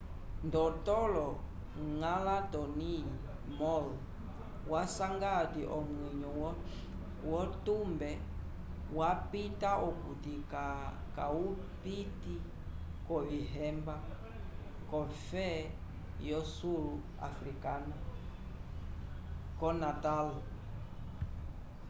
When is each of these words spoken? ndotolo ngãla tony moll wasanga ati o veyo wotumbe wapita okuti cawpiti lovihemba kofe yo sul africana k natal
ndotolo 0.47 1.27
ngãla 1.99 2.37
tony 2.53 2.93
moll 3.59 3.87
wasanga 4.71 5.29
ati 5.41 5.61
o 5.77 5.77
veyo 5.89 6.31
wotumbe 7.31 8.11
wapita 8.97 9.71
okuti 9.89 10.33
cawpiti 11.15 12.35
lovihemba 13.07 13.95
kofe 14.89 15.49
yo 16.29 16.39
sul 16.55 16.85
africana 17.27 17.95
k 19.59 19.61
natal 19.81 20.27